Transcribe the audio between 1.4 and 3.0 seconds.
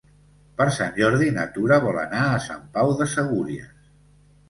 Tura vol anar a Sant Pau